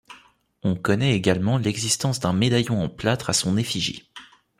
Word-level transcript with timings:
On 0.63 0.75
connaît 0.75 1.13
également 1.13 1.59
l'existence 1.59 2.19
d'un 2.19 2.33
médaillon 2.33 2.81
en 2.81 2.89
plâtre 2.89 3.29
à 3.29 3.33
son 3.33 3.55
effigie. 3.55 4.09